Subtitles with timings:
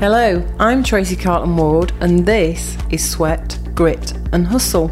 [0.00, 4.88] Hello, I'm Tracy Carlton Ward, and this is Sweat, Grit, and Hustle.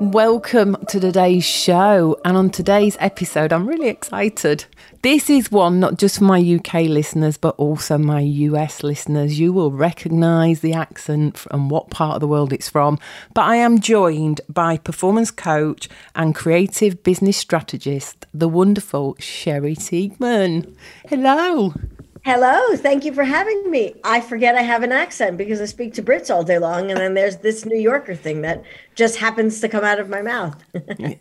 [0.00, 2.18] Welcome to today's show.
[2.24, 4.64] And on today's episode, I'm really excited.
[5.02, 9.38] This is one not just for my UK listeners, but also my US listeners.
[9.38, 12.98] You will recognize the accent and what part of the world it's from.
[13.34, 20.74] But I am joined by performance coach and creative business strategist, the wonderful Shari Teigman.
[21.10, 21.74] Hello.
[22.22, 23.94] Hello, thank you for having me.
[24.04, 27.00] I forget I have an accent because I speak to Brits all day long, and
[27.00, 28.62] then there's this New Yorker thing that
[28.94, 30.62] just happens to come out of my mouth.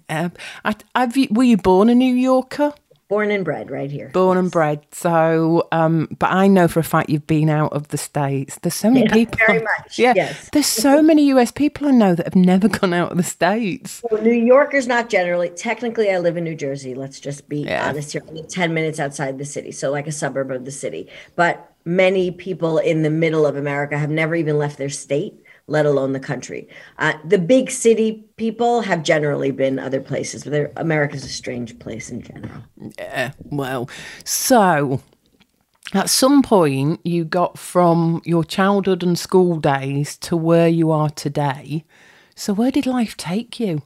[0.10, 0.30] uh,
[0.96, 2.74] I, you, were you born a New Yorker?
[3.10, 4.10] Born and bred right here.
[4.10, 4.44] Born yes.
[4.44, 4.86] and bred.
[4.92, 8.60] So, um, but I know for a fact you've been out of the States.
[8.62, 9.40] There's so many yeah, people.
[9.48, 9.98] Very much.
[9.98, 10.14] Yeah.
[10.16, 10.50] Yes.
[10.54, 14.04] There's so many US people I know that have never gone out of the States.
[14.12, 15.50] Well, New Yorkers, not generally.
[15.50, 16.94] Technically, I live in New Jersey.
[16.94, 17.90] Let's just be yeah.
[17.90, 18.22] honest here.
[18.48, 19.72] 10 minutes outside the city.
[19.72, 21.10] So, like a suburb of the city.
[21.36, 25.34] But many people in the middle of America have never even left their state
[25.70, 26.68] let alone the country.
[26.98, 32.10] Uh, the big city people have generally been other places, but America's a strange place
[32.10, 32.64] in general.
[32.98, 33.90] Yeah, well,
[34.24, 35.02] so
[35.94, 41.10] at some point you got from your childhood and school days to where you are
[41.10, 41.84] today.
[42.36, 43.82] So, where did life take you?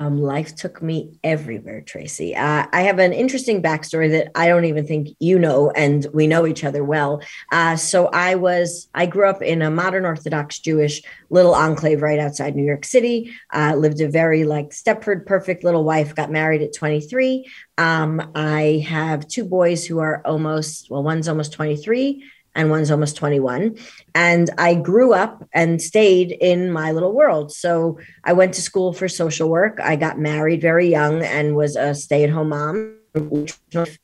[0.00, 2.36] Um, life took me everywhere, Tracy.
[2.36, 6.26] Uh, I have an interesting backstory that I don't even think you know, and we
[6.26, 7.20] know each other well.
[7.50, 12.20] Uh, so I was, I grew up in a modern Orthodox Jewish little enclave right
[12.20, 13.32] outside New York City.
[13.52, 16.14] Uh, lived a very like Stepford perfect little wife.
[16.14, 17.44] Got married at 23.
[17.76, 22.24] Um, I have two boys who are almost, well, one's almost 23
[22.58, 23.76] and one's almost 21.
[24.16, 27.52] And I grew up and stayed in my little world.
[27.52, 29.78] So I went to school for social work.
[29.80, 32.96] I got married very young and was a stay at home mom.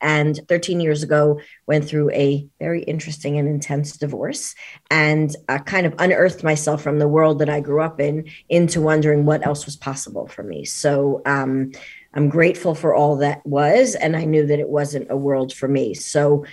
[0.01, 4.55] And 13 years ago, went through a very interesting and intense divorce
[4.89, 8.81] and uh, kind of unearthed myself from the world that I grew up in into
[8.81, 10.65] wondering what else was possible for me.
[10.65, 11.71] So, um,
[12.15, 15.67] I'm grateful for all that was, and I knew that it wasn't a world for
[15.67, 15.93] me.
[15.93, 16.45] So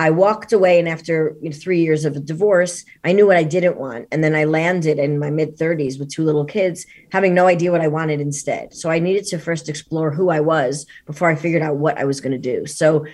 [0.00, 3.36] I walked away, and after you know, three years of a divorce, I knew what
[3.36, 4.08] I didn't want.
[4.10, 7.70] And then I landed in my mid 30s with two little kids, having no idea
[7.70, 8.72] what I wanted instead.
[8.72, 12.06] So I needed to first explore who I was before I figured out what I
[12.06, 12.64] was going to do.
[12.64, 13.04] So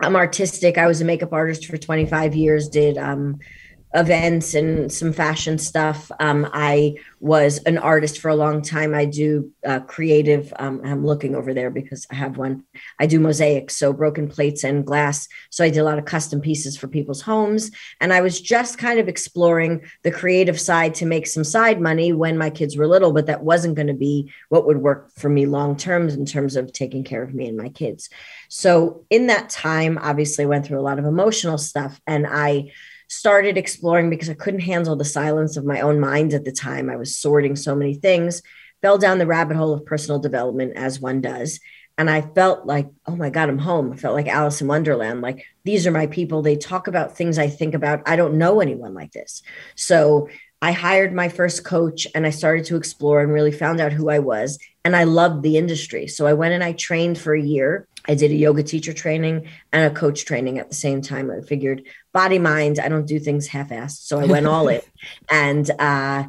[0.00, 0.76] I'm artistic.
[0.76, 3.38] I was a makeup artist for 25 years, did um,
[3.94, 6.10] events and some fashion stuff.
[6.18, 8.92] Um, I was an artist for a long time.
[8.92, 10.52] I do uh, creative.
[10.58, 12.64] Um, I'm looking over there because I have one.
[12.98, 15.28] I do mosaics, so broken plates and glass.
[15.50, 17.70] So I did a lot of custom pieces for people's homes.
[18.00, 22.12] And I was just kind of exploring the creative side to make some side money
[22.12, 25.28] when my kids were little, but that wasn't going to be what would work for
[25.28, 28.10] me long term in terms of taking care of me and my kids.
[28.48, 32.72] So in that time, obviously, went through a lot of emotional stuff, and I
[33.16, 36.90] started exploring because I couldn't handle the silence of my own mind at the time.
[36.90, 38.42] I was sorting so many things,
[38.82, 41.60] fell down the rabbit hole of personal development as one does.
[41.96, 43.92] And I felt like, oh my God, I'm home.
[43.92, 45.20] I felt like Alice in Wonderland.
[45.20, 46.42] Like, these are my people.
[46.42, 48.02] They talk about things I think about.
[48.06, 49.42] I don't know anyone like this.
[49.76, 50.28] So
[50.60, 54.08] I hired my first coach and I started to explore and really found out who
[54.08, 54.58] I was.
[54.84, 56.08] And I loved the industry.
[56.08, 59.48] So I went and I trained for a year I did a yoga teacher training
[59.72, 61.30] and a coach training at the same time.
[61.30, 64.06] I figured body, mind, I don't do things half assed.
[64.06, 64.80] So I went all in.
[65.30, 66.24] And uh,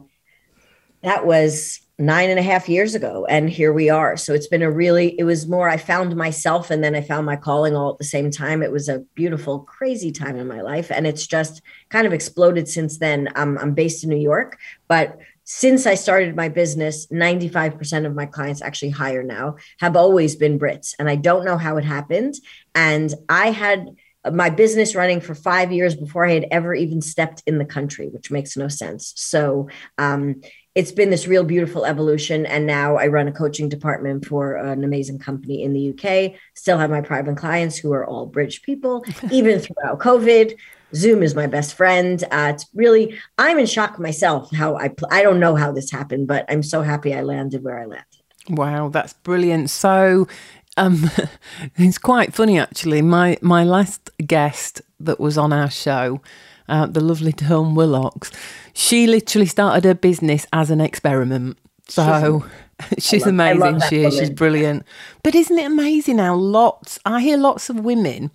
[1.02, 3.26] that was nine and a half years ago.
[3.26, 4.18] And here we are.
[4.18, 7.26] So it's been a really, it was more, I found myself and then I found
[7.26, 8.62] my calling all at the same time.
[8.62, 10.92] It was a beautiful, crazy time in my life.
[10.92, 13.30] And it's just kind of exploded since then.
[13.36, 14.58] I'm, I'm based in New York,
[14.90, 20.36] but since I started my business, 95% of my clients actually hire now have always
[20.36, 20.96] been Brits.
[20.98, 22.34] And I don't know how it happened.
[22.74, 23.96] And I had
[24.34, 28.10] my business running for five years before I had ever even stepped in the country,
[28.10, 29.14] which makes no sense.
[29.16, 29.70] So
[30.00, 30.42] um,
[30.74, 32.46] it's been this real beautiful evolution.
[32.48, 36.40] And now I run a coaching department for an amazing company in the UK.
[36.56, 40.58] Still have my private clients who are all British people, even throughout COVID.
[40.96, 42.24] Zoom is my best friend.
[42.32, 45.92] Uh, it's really, I'm in shock myself how I, pl- I don't know how this
[45.92, 48.06] happened, but I'm so happy I landed where I landed.
[48.50, 49.70] Wow, that's brilliant.
[49.70, 50.28] So,
[50.78, 51.10] um,
[51.76, 53.02] it's quite funny actually.
[53.02, 56.22] My my last guest that was on our show,
[56.70, 58.32] uh, the lovely Dawn Willocks,
[58.74, 61.58] she literally started her business as an experiment.
[61.88, 62.46] So
[62.94, 63.82] she's, she's love, amazing.
[63.90, 64.18] She is.
[64.18, 64.84] She's brilliant.
[65.24, 68.32] But isn't it amazing how lots I hear lots of women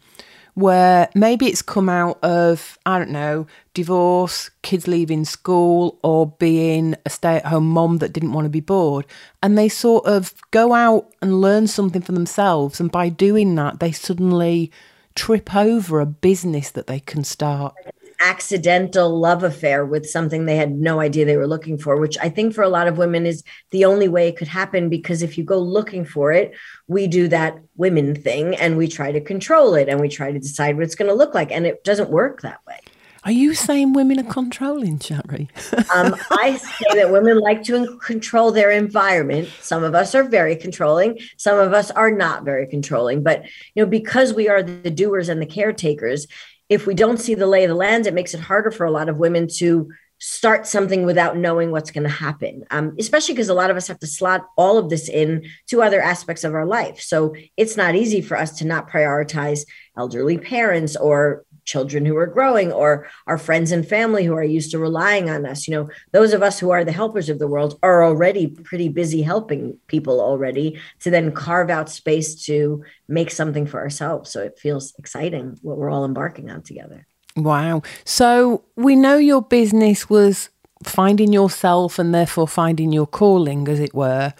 [0.54, 6.96] where maybe it's come out of, I don't know, divorce, kids leaving school, or being
[7.06, 9.06] a stay at home mom that didn't want to be bored.
[9.42, 12.80] And they sort of go out and learn something for themselves.
[12.80, 14.70] And by doing that, they suddenly
[15.14, 17.74] trip over a business that they can start?
[18.20, 22.28] Accidental love affair with something they had no idea they were looking for, which I
[22.28, 24.88] think for a lot of women is the only way it could happen.
[24.88, 26.52] Because if you go looking for it,
[26.86, 30.38] we do that women thing and we try to control it and we try to
[30.38, 31.50] decide what it's going to look like.
[31.50, 32.80] And it doesn't work that way.
[33.22, 35.50] Are you saying women are controlling, Shari?
[35.94, 39.50] um, I say that women like to control their environment.
[39.60, 41.18] Some of us are very controlling.
[41.36, 43.22] Some of us are not very controlling.
[43.22, 43.44] But
[43.74, 46.26] you know, because we are the doers and the caretakers,
[46.70, 48.90] if we don't see the lay of the land, it makes it harder for a
[48.90, 49.90] lot of women to
[50.20, 53.88] start something without knowing what's going to happen um, especially because a lot of us
[53.88, 57.00] have to slot all of this in to other aspects of our life.
[57.00, 59.60] So it's not easy for us to not prioritize
[59.96, 64.70] elderly parents or children who are growing or our friends and family who are used
[64.72, 65.66] to relying on us.
[65.66, 68.88] You know those of us who are the helpers of the world are already pretty
[68.88, 74.30] busy helping people already to then carve out space to make something for ourselves.
[74.30, 77.06] So it feels exciting what we're all embarking on together.
[77.36, 77.82] Wow.
[78.04, 80.50] So we know your business was
[80.82, 84.32] finding yourself and therefore finding your calling as it were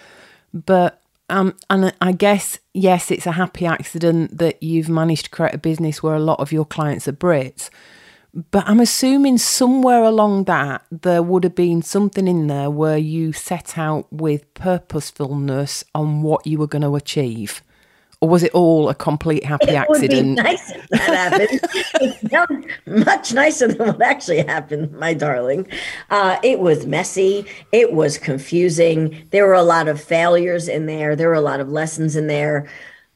[0.53, 1.00] but
[1.31, 5.59] um, and I guess, yes, it's a happy accident that you've managed to create a
[5.59, 7.71] business where a lot of your clients are Brits.
[8.33, 13.33] But I'm assuming somewhere along that, there would have been something in there where you
[13.33, 17.63] set out with purposefulness on what you were going to achieve
[18.21, 20.29] or was it all a complete happy it accident?
[20.29, 21.33] Would be nice if that
[22.31, 22.67] happened.
[23.07, 25.67] much nicer than what actually happened, my darling.
[26.11, 27.47] Uh, it was messy.
[27.73, 29.27] It was confusing.
[29.31, 31.17] There were a lot of failures in there.
[31.17, 32.69] There were a lot of lessons in there.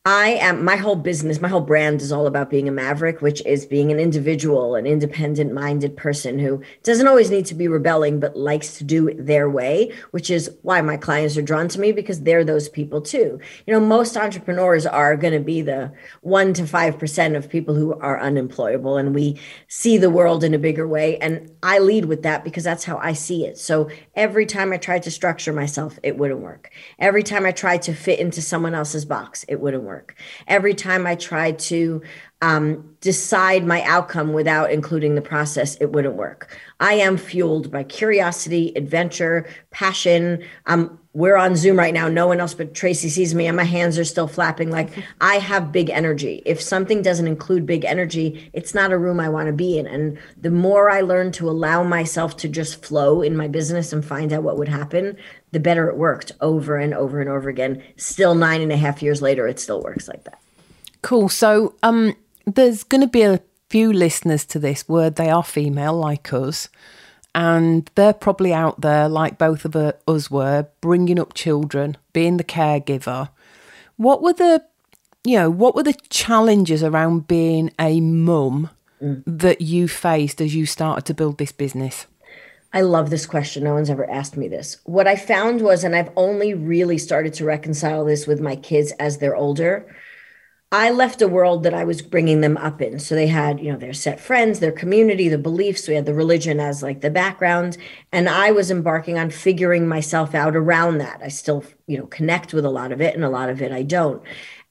[0.06, 3.40] I am my whole business, my whole brand is all about being a maverick, which
[3.46, 8.20] is being an individual, an independent minded person who doesn't always need to be rebelling,
[8.20, 11.80] but likes to do it their way, which is why my clients are drawn to
[11.80, 13.40] me because they're those people too.
[13.66, 15.90] You know, most entrepreneurs are going to be the
[16.20, 20.58] one to 5% of people who are unemployable, and we see the world in a
[20.58, 21.16] bigger way.
[21.16, 23.56] And I lead with that because that's how I see it.
[23.56, 26.70] So every time I tried to structure myself, it wouldn't work.
[26.98, 30.16] Every time I tried to fit into someone else's box, it wouldn't work.
[30.46, 32.02] Every time I tried to
[32.42, 36.58] um, decide my outcome without including the process, it wouldn't work.
[36.80, 40.44] I am fueled by curiosity, adventure, passion.
[40.66, 42.08] Um, we're on Zoom right now.
[42.08, 44.70] No one else but Tracy sees me, and my hands are still flapping.
[44.70, 44.90] Like
[45.20, 46.42] I have big energy.
[46.44, 49.86] If something doesn't include big energy, it's not a room I want to be in.
[49.86, 54.04] And the more I learn to allow myself to just flow in my business and
[54.04, 55.16] find out what would happen,
[55.52, 57.82] the better it worked over and over and over again.
[57.96, 60.40] Still nine and a half years later, it still works like that.
[61.00, 61.28] Cool.
[61.28, 62.16] So um,
[62.46, 66.68] there's going to be a few listeners to this where they are female like us.
[67.34, 72.44] And they're probably out there, like both of us were, bringing up children, being the
[72.44, 73.30] caregiver.
[73.96, 74.64] What were the,
[75.24, 78.70] you know, what were the challenges around being a mum
[79.02, 79.22] mm.
[79.26, 82.06] that you faced as you started to build this business?
[82.72, 83.64] I love this question.
[83.64, 84.78] No one's ever asked me this.
[84.84, 88.92] What I found was, and I've only really started to reconcile this with my kids
[88.98, 89.86] as they're older.
[90.72, 92.98] I left a world that I was bringing them up in.
[92.98, 95.86] So they had, you know, their set friends, their community, the beliefs.
[95.86, 97.76] We had the religion as like the background.
[98.10, 101.20] And I was embarking on figuring myself out around that.
[101.22, 103.70] I still, you know, connect with a lot of it and a lot of it
[103.70, 104.22] I don't.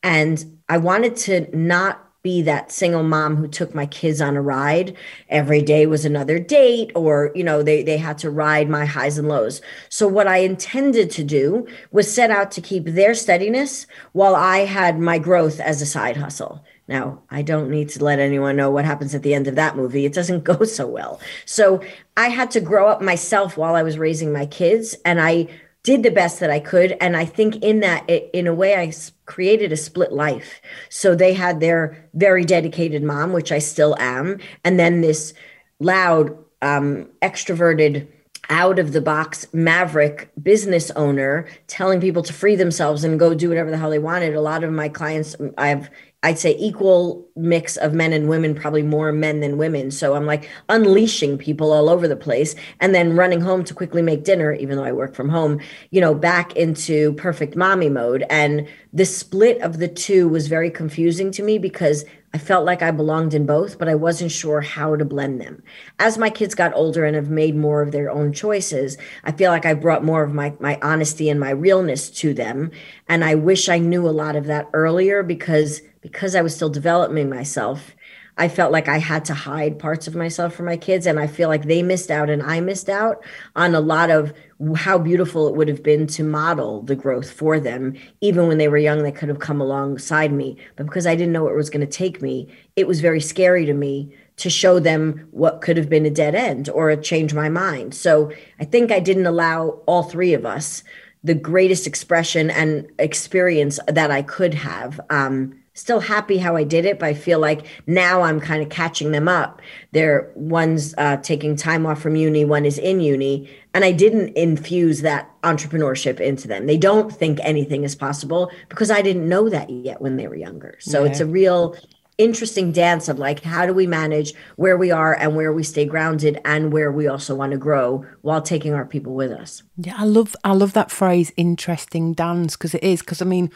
[0.01, 4.41] And I wanted to not be that single mom who took my kids on a
[4.41, 4.95] ride
[5.27, 9.17] every day was another date or you know they they had to ride my highs
[9.17, 13.85] and lows so what i intended to do was set out to keep their steadiness
[14.13, 18.19] while i had my growth as a side hustle now, I don't need to let
[18.19, 20.05] anyone know what happens at the end of that movie.
[20.05, 21.21] It doesn't go so well.
[21.45, 21.81] So,
[22.17, 24.93] I had to grow up myself while I was raising my kids.
[25.05, 25.47] And I
[25.83, 26.95] did the best that I could.
[27.01, 28.91] And I think in that, it, in a way, I
[29.25, 30.61] created a split life.
[30.89, 35.33] So they had their very dedicated mom, which I still am, and then this
[35.79, 38.07] loud, um, extroverted,
[38.49, 43.47] out of the box maverick business owner telling people to free themselves and go do
[43.49, 44.35] whatever the hell they wanted.
[44.35, 45.89] A lot of my clients, I have
[46.23, 49.91] I'd say equal mix of men and women, probably more men than women.
[49.91, 54.01] So I'm like unleashing people all over the place and then running home to quickly
[54.01, 55.59] make dinner, even though I work from home,
[55.91, 58.23] you know, back into perfect mommy mode.
[58.29, 62.81] And the split of the two was very confusing to me because I felt like
[62.81, 65.61] I belonged in both, but I wasn't sure how to blend them.
[65.99, 69.51] As my kids got older and have made more of their own choices, I feel
[69.51, 72.71] like I brought more of my, my honesty and my realness to them.
[73.07, 76.69] And I wish I knew a lot of that earlier because because I was still
[76.69, 77.95] developing myself,
[78.37, 81.05] I felt like I had to hide parts of myself from my kids.
[81.05, 83.23] And I feel like they missed out and I missed out
[83.55, 84.33] on a lot of
[84.75, 87.93] how beautiful it would have been to model the growth for them.
[88.21, 90.57] Even when they were young, they could have come alongside me.
[90.75, 93.21] But because I didn't know where it was going to take me, it was very
[93.21, 96.97] scary to me to show them what could have been a dead end or a
[96.97, 97.93] change my mind.
[97.93, 100.83] So I think I didn't allow all three of us
[101.23, 104.99] the greatest expression and experience that I could have.
[105.09, 108.69] Um, still happy how I did it, but I feel like now I'm kind of
[108.69, 109.61] catching them up.
[109.91, 114.37] They're one's uh, taking time off from uni, one is in uni, and I didn't
[114.37, 116.67] infuse that entrepreneurship into them.
[116.67, 120.35] They don't think anything is possible because I didn't know that yet when they were
[120.35, 120.77] younger.
[120.79, 121.75] So it's a real
[122.17, 125.83] interesting dance of like how do we manage where we are and where we stay
[125.85, 129.95] grounded and where we also want to grow while taking our people with us yeah
[129.97, 133.51] i love i love that phrase interesting dance because it is because i mean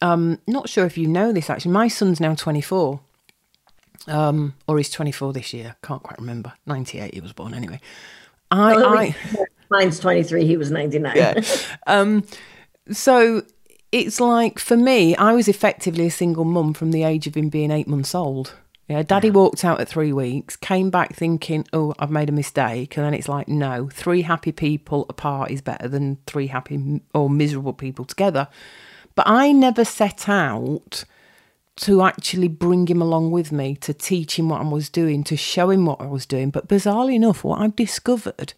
[0.00, 1.72] um, not sure if you know this actually.
[1.72, 3.00] My son's now 24.
[4.06, 5.76] Um, or he's 24 this year.
[5.82, 6.52] Can't quite remember.
[6.66, 7.80] 98 he was born anyway.
[8.50, 9.14] I, I
[9.70, 10.46] mine's 23.
[10.46, 11.16] He was 99.
[11.16, 11.40] yeah.
[11.86, 12.24] Um,
[12.90, 13.42] so
[13.92, 17.48] it's like for me, I was effectively a single mum from the age of him
[17.48, 18.54] being eight months old.
[18.88, 22.98] Yeah, daddy walked out at three weeks, came back thinking, oh, I've made a mistake.
[22.98, 27.30] And then it's like, no, three happy people apart is better than three happy or
[27.30, 28.46] miserable people together.
[29.14, 31.04] But I never set out
[31.76, 35.36] to actually bring him along with me, to teach him what I was doing, to
[35.36, 36.50] show him what I was doing.
[36.50, 38.54] But bizarrely enough, what I've discovered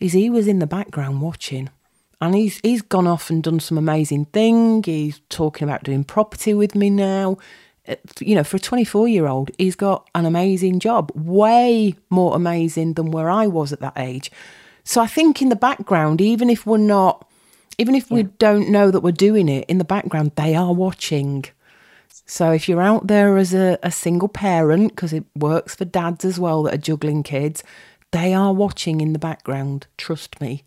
[0.00, 1.70] is he was in the background watching.
[2.20, 4.82] And he's he's gone off and done some amazing thing.
[4.82, 7.38] He's talking about doing property with me now.
[7.86, 12.34] Uh, you know, for a 24 year old, he's got an amazing job, way more
[12.34, 14.32] amazing than where I was at that age.
[14.82, 17.27] So I think in the background, even if we're not
[17.78, 21.44] even if we don't know that we're doing it in the background, they are watching.
[22.26, 26.24] So if you're out there as a, a single parent, because it works for dads
[26.24, 27.62] as well that are juggling kids,
[28.10, 29.86] they are watching in the background.
[29.96, 30.64] Trust me.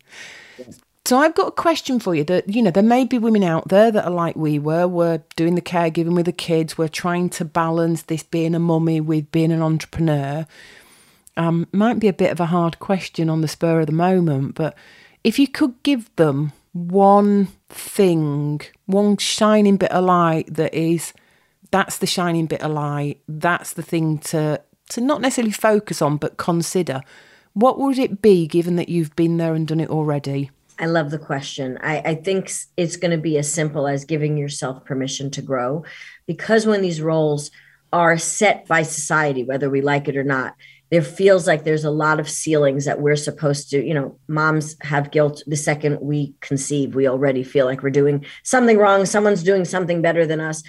[1.04, 3.68] So I've got a question for you that, you know, there may be women out
[3.68, 4.86] there that are like we were.
[4.86, 6.78] We're doing the caregiving with the kids.
[6.78, 10.46] We're trying to balance this being a mummy with being an entrepreneur.
[11.36, 14.54] Um, might be a bit of a hard question on the spur of the moment,
[14.54, 14.76] but
[15.24, 21.12] if you could give them one thing, one shining bit of light that is
[21.70, 23.20] that's the shining bit of light.
[23.28, 24.60] That's the thing to
[24.90, 27.02] to not necessarily focus on, but consider.
[27.54, 30.50] What would it be given that you've been there and done it already?
[30.78, 31.78] I love the question.
[31.82, 35.84] I, I think it's going to be as simple as giving yourself permission to grow
[36.26, 37.50] because when these roles
[37.92, 40.54] are set by society, whether we like it or not,
[40.92, 44.76] there feels like there's a lot of ceilings that we're supposed to, you know, moms
[44.82, 46.94] have guilt the second we conceive.
[46.94, 49.06] We already feel like we're doing something wrong.
[49.06, 50.62] Someone's doing something better than us.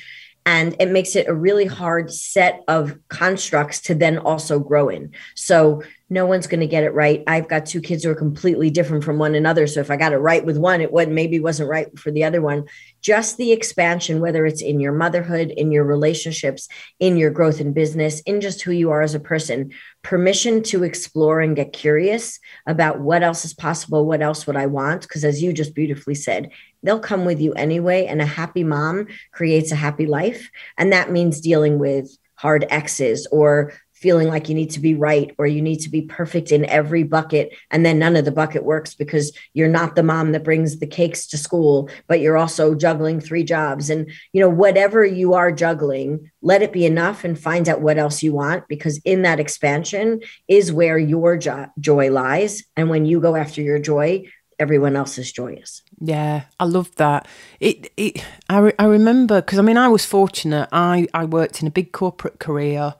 [0.46, 5.12] And it makes it a really hard set of constructs to then also grow in.
[5.36, 7.24] So no one's going to get it right.
[7.26, 9.66] I've got two kids who are completely different from one another.
[9.66, 12.24] So if I got it right with one, it would maybe wasn't right for the
[12.24, 12.66] other one.
[13.02, 16.68] Just the expansion, whether it's in your motherhood, in your relationships,
[17.00, 20.84] in your growth in business, in just who you are as a person, permission to
[20.84, 25.02] explore and get curious about what else is possible, what else would I want?
[25.02, 26.52] Because as you just beautifully said,
[26.84, 28.06] they'll come with you anyway.
[28.06, 30.52] And a happy mom creates a happy life.
[30.78, 35.34] And that means dealing with hard X's or feeling like you need to be right
[35.38, 38.66] or you need to be perfect in every bucket and then none of the bucket
[38.66, 42.76] works because you're not the mom that brings the cakes to school but you're also
[42.76, 43.90] juggling three jobs.
[43.90, 47.98] And you know whatever you are juggling let it be enough and find out what
[47.98, 50.20] else you want because in that expansion
[50.50, 52.62] is where your jo- joy lies.
[52.76, 54.26] And when you go after your joy
[54.60, 55.32] everyone else is.
[55.32, 57.26] Joyous yeah i love that.
[57.62, 60.68] It, it i, re- I remember because i mean i was fortunate.
[60.74, 62.96] I i worked in a big corporate career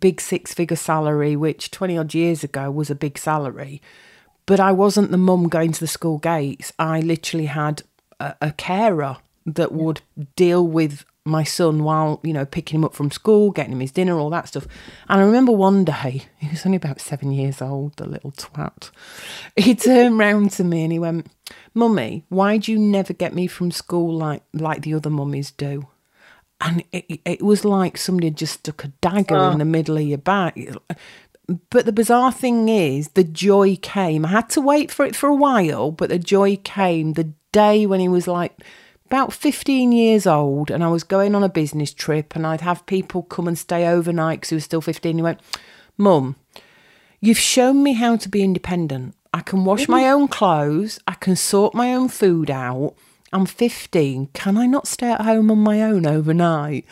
[0.00, 3.80] big six figure salary, which 20 odd years ago was a big salary.
[4.46, 6.72] But I wasn't the mum going to the school gates.
[6.78, 7.82] I literally had
[8.20, 10.00] a, a carer that would
[10.36, 13.92] deal with my son while, you know, picking him up from school, getting him his
[13.92, 14.66] dinner, all that stuff.
[15.08, 18.90] And I remember one day, he was only about seven years old, the little twat.
[19.56, 21.28] He turned round to me and he went,
[21.72, 25.86] Mummy, why do you never get me from school like like the other mummies do?
[26.64, 29.50] And it, it was like somebody had just stuck a dagger oh.
[29.50, 30.58] in the middle of your back.
[31.68, 34.24] But the bizarre thing is, the joy came.
[34.24, 37.84] I had to wait for it for a while, but the joy came the day
[37.84, 38.58] when he was like
[39.04, 42.86] about 15 years old and I was going on a business trip and I'd have
[42.86, 45.16] people come and stay overnight because he was still 15.
[45.16, 45.40] He went,
[45.98, 46.36] Mum,
[47.20, 49.14] you've shown me how to be independent.
[49.34, 50.14] I can wash my mm-hmm.
[50.14, 52.94] own clothes, I can sort my own food out,
[53.34, 54.28] I'm 15.
[54.32, 56.86] Can I not stay at home on my own overnight?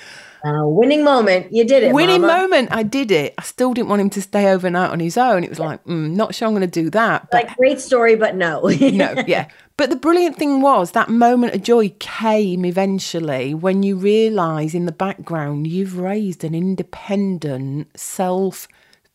[0.45, 1.53] Uh, winning moment.
[1.53, 1.95] You did it.
[1.95, 2.43] Winning Mama.
[2.43, 2.69] moment.
[2.73, 3.33] I did it.
[3.39, 5.45] I still didn't want him to stay overnight on his own.
[5.45, 7.29] It was like, mm, not sure I'm going to do that.
[7.31, 8.61] But like, great story, but no.
[8.67, 9.49] no, yeah.
[9.77, 14.87] But the brilliant thing was that moment of joy came eventually when you realise in
[14.87, 18.67] the background you've raised an independent, self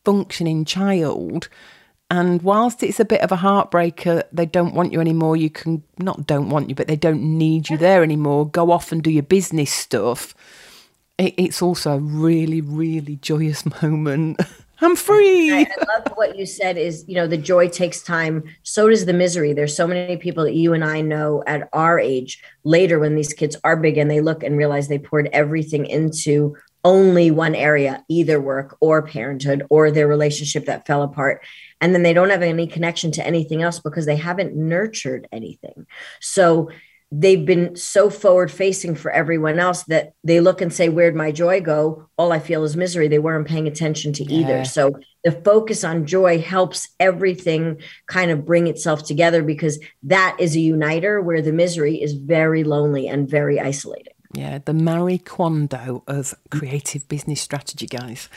[0.04, 1.50] functioning child.
[2.10, 5.36] And whilst it's a bit of a heartbreaker, they don't want you anymore.
[5.36, 8.48] You can not don't want you, but they don't need you there anymore.
[8.48, 10.34] Go off and do your business stuff
[11.18, 14.40] it, it's also a really, really joyous moment.
[14.80, 15.50] I'm free.
[15.50, 18.44] I, I love what you said is, you know, the joy takes time.
[18.62, 19.52] So does the misery.
[19.52, 23.32] There's so many people that you and I know at our age later when these
[23.32, 26.56] kids are big and they look and realize they poured everything into
[26.88, 31.44] only one area, either work or parenthood or their relationship that fell apart.
[31.82, 35.86] And then they don't have any connection to anything else because they haven't nurtured anything.
[36.20, 36.70] So
[37.12, 41.32] they've been so forward facing for everyone else that they look and say where'd my
[41.32, 44.40] joy go all i feel is misery they weren't paying attention to yeah.
[44.40, 44.92] either so
[45.24, 50.60] the focus on joy helps everything kind of bring itself together because that is a
[50.60, 56.34] uniter where the misery is very lonely and very isolating yeah the marie kondo of
[56.50, 58.28] creative business strategy guys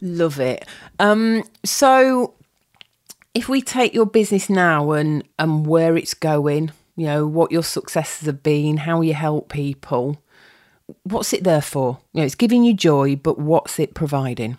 [0.00, 0.66] love it
[0.98, 2.34] um so
[3.34, 7.62] if we take your business now and and where it's going you know, what your
[7.62, 10.18] successes have been, how you help people.
[11.04, 11.98] What's it there for?
[12.12, 14.58] You know, it's giving you joy, but what's it providing?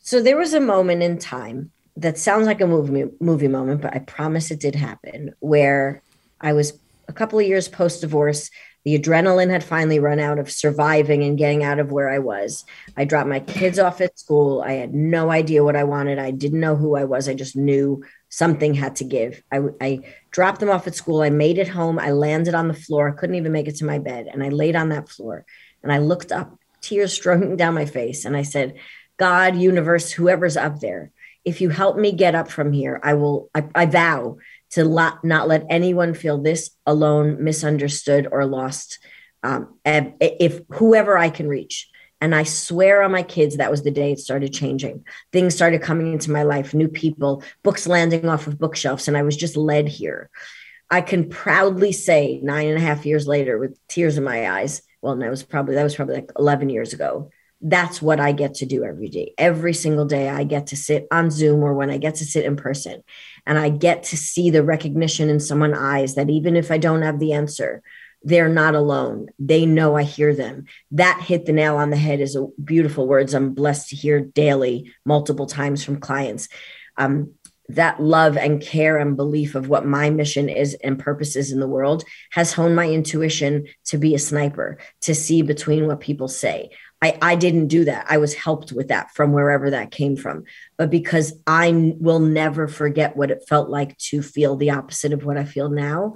[0.00, 3.94] So there was a moment in time that sounds like a movie movie moment, but
[3.94, 6.02] I promise it did happen where
[6.40, 8.50] I was a couple of years post divorce.
[8.84, 12.64] The adrenaline had finally run out of surviving and getting out of where I was.
[12.96, 14.62] I dropped my kids off at school.
[14.62, 16.18] I had no idea what I wanted.
[16.18, 17.28] I didn't know who I was.
[17.28, 19.42] I just knew something had to give.
[19.52, 21.22] I, I dropped them off at school.
[21.22, 21.98] I made it home.
[21.98, 23.08] I landed on the floor.
[23.08, 24.26] I couldn't even make it to my bed.
[24.32, 25.44] And I laid on that floor
[25.82, 28.24] and I looked up, tears streaming down my face.
[28.24, 28.74] And I said,
[29.16, 31.12] God, universe, whoever's up there,
[31.44, 34.38] if you help me get up from here, I will, I, I vow
[34.72, 38.98] to not, not let anyone feel this alone, misunderstood, or lost.
[39.42, 41.88] Um, if whoever I can reach,
[42.20, 45.04] and I swear on my kids, that was the day it started changing.
[45.32, 49.22] Things started coming into my life, new people, books landing off of bookshelves, and I
[49.22, 50.30] was just led here.
[50.88, 54.82] I can proudly say nine and a half years later with tears in my eyes.
[55.00, 57.30] Well, that was probably that was probably like 11 years ago.
[57.62, 59.34] That's what I get to do every day.
[59.38, 62.44] Every single day I get to sit on Zoom or when I get to sit
[62.44, 63.02] in person
[63.46, 67.02] and I get to see the recognition in someone's eyes that even if I don't
[67.02, 67.82] have the answer,
[68.24, 69.28] they're not alone.
[69.38, 70.64] They know I hear them.
[70.90, 74.20] That hit the nail on the head is a beautiful words I'm blessed to hear
[74.20, 76.48] daily, multiple times from clients.
[76.96, 77.34] Um,
[77.68, 81.60] that love and care and belief of what my mission is and purpose is in
[81.60, 86.28] the world has honed my intuition to be a sniper, to see between what people
[86.28, 86.70] say.
[87.02, 88.06] I, I didn't do that.
[88.08, 90.44] I was helped with that from wherever that came from.
[90.76, 95.24] But because I will never forget what it felt like to feel the opposite of
[95.24, 96.14] what I feel now,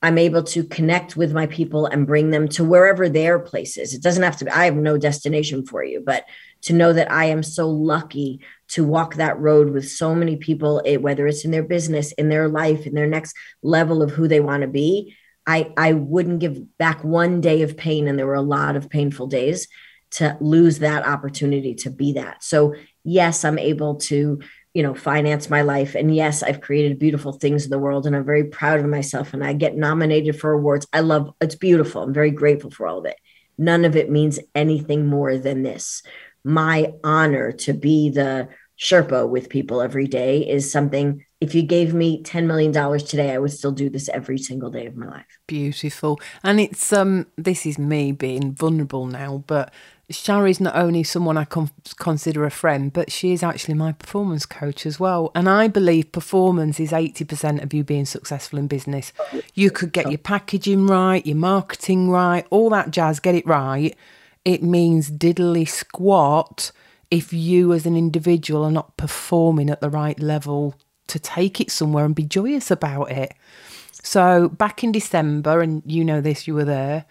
[0.00, 3.94] I'm able to connect with my people and bring them to wherever their place is.
[3.94, 6.24] It doesn't have to be, I have no destination for you, but
[6.62, 10.82] to know that I am so lucky to walk that road with so many people,
[11.00, 14.40] whether it's in their business, in their life, in their next level of who they
[14.40, 15.14] want to be.
[15.46, 18.88] I, I wouldn't give back one day of pain, and there were a lot of
[18.88, 19.68] painful days
[20.12, 22.42] to lose that opportunity to be that.
[22.42, 24.40] So, yes, I'm able to
[24.74, 25.94] you know finance my life.
[25.94, 29.34] And yes i've created beautiful things in the world and i'm very proud of myself
[29.34, 30.86] and i get nominated for awards.
[30.92, 32.02] I love it's beautiful.
[32.02, 33.16] I'm very grateful for all of it.
[33.58, 36.02] None of it means anything more than this.
[36.44, 38.48] My honor to be the
[38.78, 43.32] sherpa with people every day is something if you gave me 10 million dollars today
[43.32, 45.38] i would still do this every single day of my life.
[45.46, 46.18] Beautiful.
[46.42, 49.72] And it's um this is me being vulnerable now but
[50.10, 54.44] Shari's not only someone I con- consider a friend, but she is actually my performance
[54.46, 55.30] coach as well.
[55.34, 59.12] And I believe performance is 80% of you being successful in business.
[59.54, 63.96] You could get your packaging right, your marketing right, all that jazz, get it right.
[64.44, 66.72] It means diddly squat
[67.10, 70.74] if you as an individual are not performing at the right level
[71.06, 73.34] to take it somewhere and be joyous about it.
[74.02, 77.04] So back in December, and you know this, you were there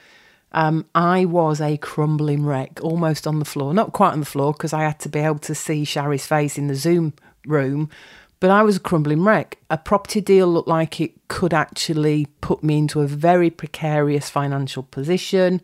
[0.53, 3.73] um, I was a crumbling wreck, almost on the floor.
[3.73, 6.57] Not quite on the floor because I had to be able to see Shari's face
[6.57, 7.13] in the Zoom
[7.45, 7.89] room,
[8.39, 9.57] but I was a crumbling wreck.
[9.69, 14.83] A property deal looked like it could actually put me into a very precarious financial
[14.83, 15.61] position.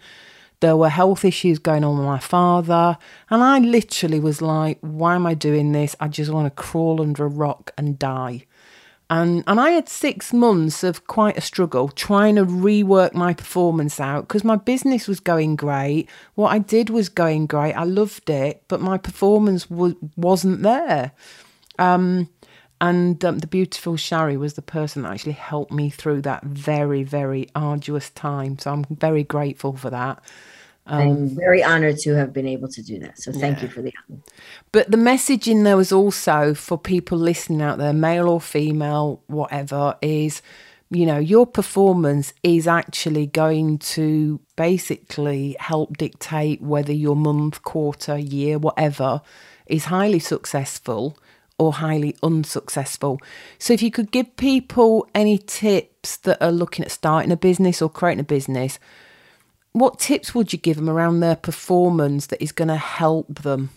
[0.60, 2.98] There were health issues going on with my father,
[3.30, 5.96] and I literally was like, Why am I doing this?
[6.00, 8.46] I just want to crawl under a rock and die.
[9.10, 14.02] And, and I had six months of quite a struggle trying to rework my performance
[14.02, 16.10] out because my business was going great.
[16.36, 17.74] What I did was going great.
[17.74, 21.14] I loved it, but my performance was, wasn't there.
[21.80, 22.30] Um,
[22.80, 27.04] and um, the beautiful Shari was the person that actually helped me through that very,
[27.04, 28.60] very arduous time.
[28.60, 30.22] So I'm very grateful for that.
[30.88, 33.20] Um, I'm very honored to have been able to do that.
[33.20, 33.64] So thank yeah.
[33.64, 34.22] you for the honor.
[34.72, 39.22] But the message in there was also for people listening out there, male or female,
[39.28, 40.42] whatever, is
[40.90, 48.18] you know, your performance is actually going to basically help dictate whether your month, quarter,
[48.18, 49.22] year, whatever
[49.66, 51.18] is highly successful
[51.60, 53.20] or highly unsuccessful.
[53.60, 57.82] So, if you could give people any tips that are looking at starting a business
[57.82, 58.80] or creating a business,
[59.74, 63.70] what tips would you give them around their performance that is going to help them?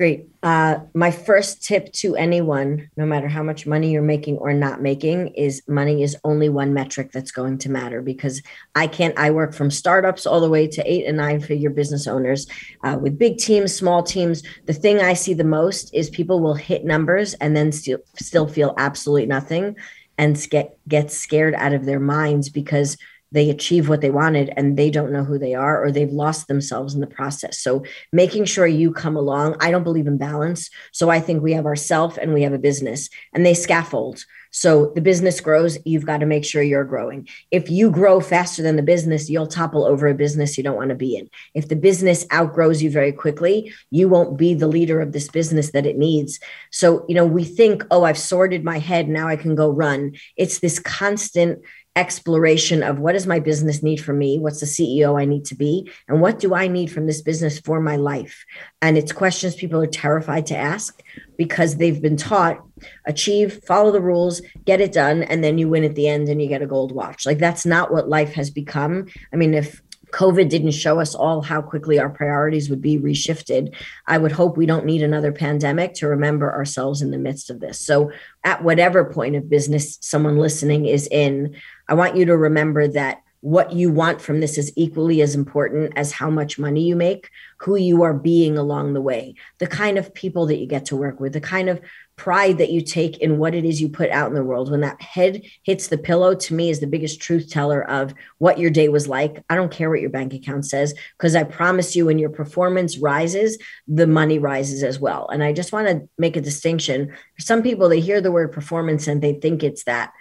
[0.00, 0.30] Great.
[0.42, 4.80] Uh, my first tip to anyone, no matter how much money you're making or not
[4.80, 8.40] making, is money is only one metric that's going to matter because
[8.74, 9.18] I can't.
[9.18, 12.46] I work from startups all the way to eight and nine figure business owners
[12.82, 14.42] uh, with big teams, small teams.
[14.64, 18.48] The thing I see the most is people will hit numbers and then still still
[18.48, 19.76] feel absolutely nothing
[20.16, 22.96] and get get scared out of their minds because
[23.32, 26.48] they achieve what they wanted and they don't know who they are or they've lost
[26.48, 27.60] themselves in the process.
[27.60, 29.56] So making sure you come along.
[29.60, 30.70] I don't believe in balance.
[30.92, 34.24] So I think we have ourself and we have a business and they scaffold.
[34.52, 37.28] So the business grows, you've got to make sure you're growing.
[37.52, 40.88] If you grow faster than the business, you'll topple over a business you don't want
[40.88, 41.30] to be in.
[41.54, 45.70] If the business outgrows you very quickly, you won't be the leader of this business
[45.70, 46.40] that it needs.
[46.72, 50.16] So, you know, we think, oh, I've sorted my head, now I can go run.
[50.36, 51.60] It's this constant
[52.00, 55.54] exploration of what does my business need from me what's the ceo i need to
[55.54, 58.46] be and what do i need from this business for my life
[58.80, 61.02] and it's questions people are terrified to ask
[61.36, 62.58] because they've been taught
[63.06, 66.40] achieve follow the rules get it done and then you win at the end and
[66.40, 69.82] you get a gold watch like that's not what life has become i mean if
[70.12, 73.74] COVID didn't show us all how quickly our priorities would be reshifted.
[74.06, 77.60] I would hope we don't need another pandemic to remember ourselves in the midst of
[77.60, 77.80] this.
[77.80, 78.10] So,
[78.44, 81.56] at whatever point of business someone listening is in,
[81.90, 85.94] I want you to remember that what you want from this is equally as important
[85.96, 89.98] as how much money you make, who you are being along the way, the kind
[89.98, 91.80] of people that you get to work with, the kind of
[92.16, 94.70] pride that you take in what it is you put out in the world.
[94.70, 98.58] When that head hits the pillow, to me, is the biggest truth teller of what
[98.58, 99.42] your day was like.
[99.48, 102.98] I don't care what your bank account says, because I promise you, when your performance
[102.98, 103.56] rises,
[103.88, 105.30] the money rises as well.
[105.32, 107.08] And I just want to make a distinction.
[107.36, 110.12] For some people, they hear the word performance and they think it's that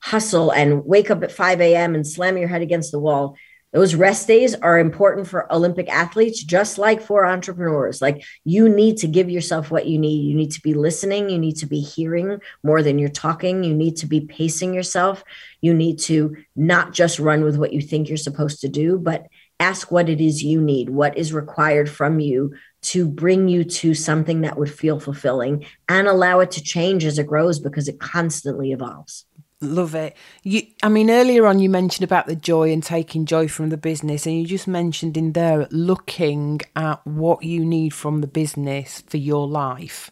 [0.00, 1.94] hustle and wake up at 5 a.m.
[1.94, 3.36] and slam your head against the wall.
[3.72, 8.02] Those rest days are important for Olympic athletes, just like for entrepreneurs.
[8.02, 10.28] Like you need to give yourself what you need.
[10.28, 11.30] You need to be listening.
[11.30, 13.62] You need to be hearing more than you're talking.
[13.62, 15.22] You need to be pacing yourself.
[15.60, 19.28] You need to not just run with what you think you're supposed to do, but
[19.60, 23.94] ask what it is you need, what is required from you to bring you to
[23.94, 28.00] something that would feel fulfilling and allow it to change as it grows because it
[28.00, 29.26] constantly evolves.
[29.62, 30.16] Love it.
[30.42, 33.76] You, I mean, earlier on you mentioned about the joy and taking joy from the
[33.76, 39.02] business, and you just mentioned in there looking at what you need from the business
[39.06, 40.10] for your life.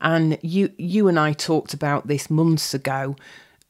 [0.00, 3.14] And you, you and I talked about this months ago.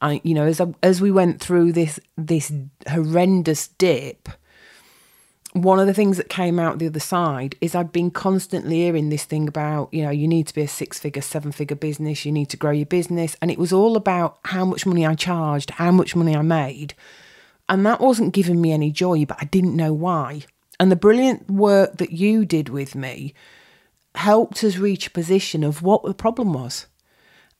[0.01, 2.51] I, you know, as I, as we went through this this
[2.89, 4.29] horrendous dip,
[5.53, 9.09] one of the things that came out the other side is I've been constantly hearing
[9.09, 12.25] this thing about, you know, you need to be a six figure, seven figure business,
[12.25, 13.35] you need to grow your business.
[13.41, 16.95] And it was all about how much money I charged, how much money I made.
[17.69, 20.41] And that wasn't giving me any joy, but I didn't know why.
[20.79, 23.33] And the brilliant work that you did with me
[24.15, 26.87] helped us reach a position of what the problem was.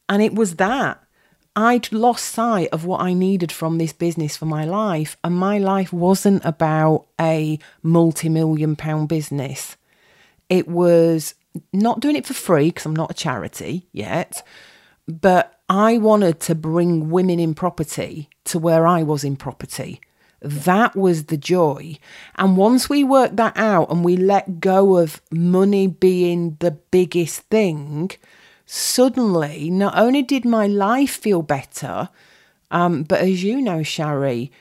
[0.10, 1.03] And it was that
[1.56, 5.18] I'd lost sight of what I needed from this business for my life.
[5.24, 9.78] And my life wasn't about a multi million pound business.
[10.50, 11.36] It was
[11.72, 14.46] not doing it for free because I'm not a charity yet,
[15.08, 20.02] but I wanted to bring women in property to where I was in property.
[20.42, 21.98] That was the joy.
[22.36, 27.42] And once we worked that out and we let go of money being the biggest
[27.44, 28.12] thing,
[28.66, 32.10] suddenly, not only did my life feel better,
[32.72, 34.52] um, but as you know, Shari,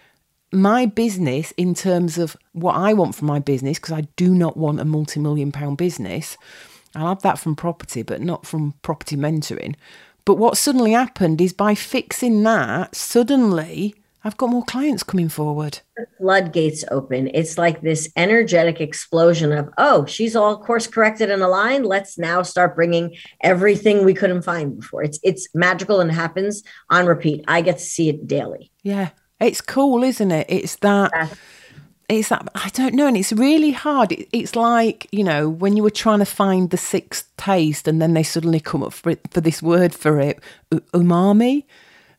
[0.53, 4.57] my business, in terms of what I want from my business, because I do not
[4.57, 6.37] want a multi million pound business,
[6.95, 9.75] I'll have that from property, but not from property mentoring.
[10.25, 15.81] But what suddenly happened is by fixing that, suddenly I've got more clients coming forward.
[15.97, 17.29] The floodgates open.
[17.35, 21.87] It's like this energetic explosion of, oh, she's all course corrected and aligned.
[21.87, 25.03] Let's now start bringing everything we couldn't find before.
[25.03, 27.45] It's it's magical and happens on repeat.
[27.49, 28.71] I get to see it daily.
[28.83, 30.47] Yeah, it's cool, isn't it?
[30.49, 31.11] It's that.
[31.15, 31.29] Yeah.
[32.09, 34.13] It's that I don't know, and it's really hard.
[34.13, 38.03] It, it's like you know when you were trying to find the sixth taste, and
[38.03, 41.65] then they suddenly come up for it, for this word for it, umami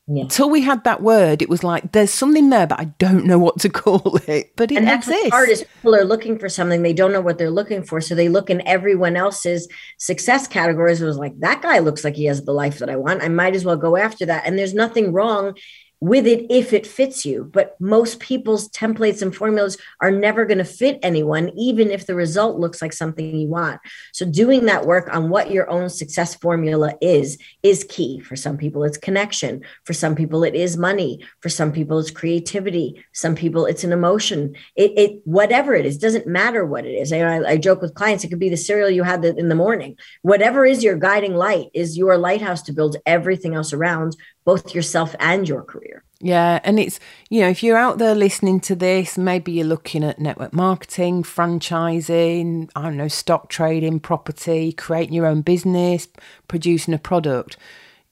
[0.06, 0.24] yeah.
[0.24, 3.40] Until we had that word, it was like there's something there, but I don't know
[3.40, 4.54] what to call it.
[4.58, 5.30] But it and that's exists.
[5.30, 8.14] Hard is people are looking for something they don't know what they're looking for, so
[8.14, 11.02] they look in everyone else's success categories.
[11.02, 13.24] It was like that guy looks like he has the life that I want.
[13.24, 14.46] I might as well go after that.
[14.46, 15.56] And there's nothing wrong
[16.04, 17.50] with it if it fits you.
[17.54, 22.14] But most people's templates and formulas are never going to fit anyone, even if the
[22.14, 23.80] result looks like something you want.
[24.12, 28.20] So, doing that work on what your own success formula is, is key.
[28.20, 29.62] For some people, it's connection.
[29.86, 31.26] For some people, it is money.
[31.40, 33.02] For some people, it's creativity.
[33.14, 34.56] Some people, it's an emotion.
[34.76, 37.14] It, it whatever it is, doesn't matter what it is.
[37.14, 39.98] I, I joke with clients, it could be the cereal you had in the morning.
[40.22, 45.16] Whatever is your guiding light is your lighthouse to build everything else around both yourself
[45.20, 46.04] and your career.
[46.20, 46.60] Yeah.
[46.64, 50.20] And it's, you know, if you're out there listening to this, maybe you're looking at
[50.20, 56.08] network marketing, franchising, I don't know, stock trading, property, creating your own business,
[56.48, 57.58] producing a product.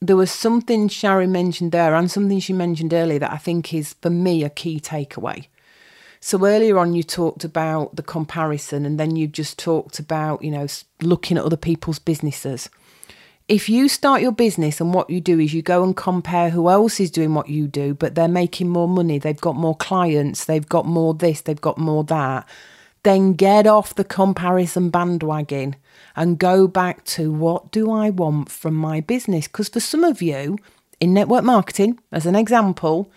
[0.02, 3.94] There was something Shari mentioned there and something she mentioned earlier that I think is,
[4.02, 5.48] for me, a key takeaway.
[6.20, 10.52] So earlier on, you talked about the comparison, and then you just talked about, you
[10.52, 10.68] know,
[11.02, 12.70] looking at other people's businesses
[13.52, 16.70] if you start your business and what you do is you go and compare who
[16.70, 20.46] else is doing what you do, but they're making more money, they've got more clients,
[20.46, 22.48] they've got more this, they've got more that,
[23.04, 25.76] then get off the comparison bandwagon
[26.16, 29.48] and go back to what do I want from my business?
[29.48, 30.58] Because for some of you
[31.02, 33.12] in network marketing, as an example,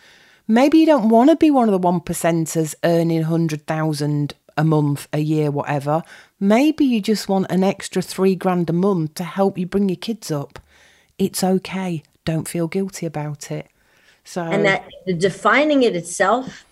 [0.49, 5.09] maybe you don't want to be one of the one percenters earning 100,000 a month,
[5.13, 6.03] a year, whatever.
[6.41, 9.97] Maybe you just want an extra three grand a month to help you bring your
[9.97, 10.59] kids up.
[11.19, 12.03] It's okay.
[12.25, 13.69] Don't feel guilty about it.
[14.25, 14.89] So and that
[15.19, 16.65] defining it itself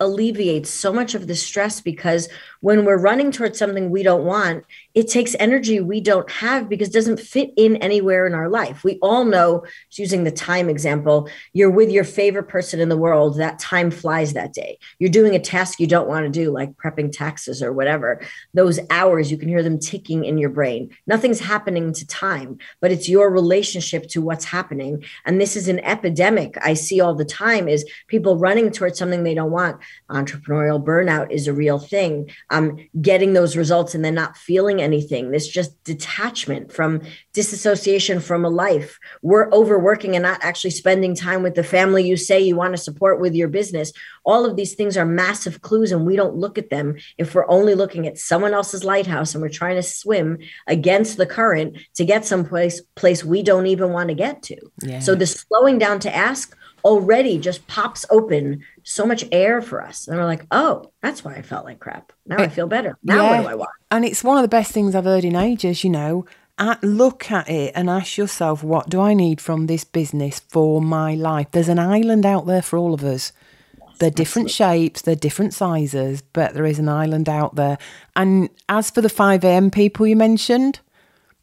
[0.00, 2.28] alleviates so much of the stress because
[2.60, 4.64] when we're running towards something we don't want,
[4.94, 8.84] it takes energy we don't have because it doesn't fit in anywhere in our life.
[8.84, 13.38] We all know, using the time example, you're with your favorite person in the world,
[13.38, 14.78] that time flies that day.
[14.98, 18.20] You're doing a task you don't want to do, like prepping taxes or whatever.
[18.54, 20.90] Those hours, you can hear them ticking in your brain.
[21.06, 25.04] Nothing's happening to time, but it's your relationship to what's happening.
[25.24, 29.22] And this is an epidemic I see all the time is people running towards something
[29.22, 29.80] they don't want.
[30.10, 32.30] Entrepreneurial burnout is a real thing.
[32.50, 37.00] Um, getting those results and then not feeling anything, this just detachment from
[37.32, 38.98] disassociation from a life.
[39.22, 42.78] We're overworking and not actually spending time with the family you say you want to
[42.78, 43.92] support with your business.
[44.24, 47.48] All of these things are massive clues, and we don't look at them if we're
[47.48, 52.04] only looking at someone else's lighthouse and we're trying to swim against the current to
[52.04, 54.56] get someplace place we don't even want to get to.
[54.82, 54.98] Yeah.
[54.98, 60.08] So the slowing down to ask already just pops open so much air for us.
[60.08, 62.12] And we're like, oh, that's why I felt like crap.
[62.26, 62.96] Now I eh, feel better.
[63.02, 63.30] Now yeah.
[63.30, 63.70] what do I want?
[63.90, 66.24] And it's one of the best things I've heard in ages, you know.
[66.58, 70.82] At, look at it and ask yourself, what do I need from this business for
[70.82, 71.48] my life?
[71.50, 73.32] There's an island out there for all of us.
[73.78, 74.86] Yes, they're different absolutely.
[74.86, 77.78] shapes, they're different sizes, but there is an island out there.
[78.14, 79.70] And as for the 5 a.m.
[79.70, 80.80] people you mentioned,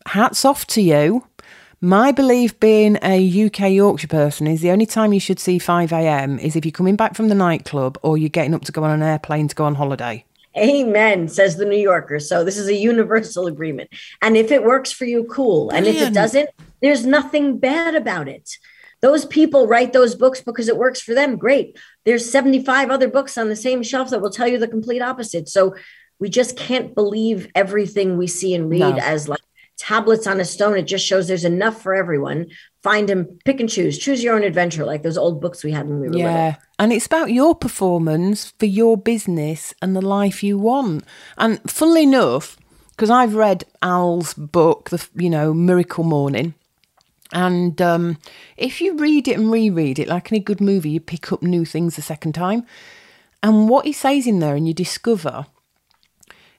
[0.06, 1.24] hats off to you
[1.82, 6.40] my belief being a UK Yorkshire person is the only time you should see 5am
[6.40, 8.92] is if you're coming back from the nightclub or you're getting up to go on
[8.92, 10.26] an airplane to go on holiday.
[10.58, 12.20] Amen, says the New Yorker.
[12.20, 13.90] So this is a universal agreement.
[14.22, 15.70] And if it works for you, cool.
[15.70, 16.50] And if it doesn't,
[16.82, 18.50] there's nothing bad about it.
[19.02, 21.38] Those people write those books because it works for them.
[21.38, 21.80] Great.
[22.04, 25.48] There's 75 other books on the same shelf that will tell you the complete opposite.
[25.48, 25.76] So
[26.20, 28.98] we just can't believe everything we see and read no.
[28.98, 29.40] as like
[29.80, 30.78] tablets on a stone.
[30.78, 32.48] It just shows there's enough for everyone.
[32.84, 35.88] Find them, pick and choose, choose your own adventure, like those old books we had
[35.88, 36.46] when we were yeah.
[36.46, 36.62] Little.
[36.78, 41.06] And it's about your performance for your business and the life you want.
[41.38, 42.58] And funnily enough,
[42.92, 46.54] because I've read Al's book, the you know Miracle Morning,
[47.32, 48.18] and um,
[48.58, 51.64] if you read it and reread it, like any good movie, you pick up new
[51.64, 52.66] things the second time.
[53.42, 55.46] And what he says in there, and you discover,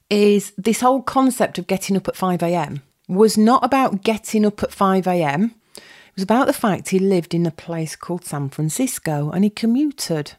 [0.09, 4.63] is this whole concept of getting up at five a.m was not about getting up
[4.63, 5.55] at 5 a.m.
[5.77, 9.51] It was about the fact he lived in a place called San Francisco and he
[9.51, 10.33] commuted.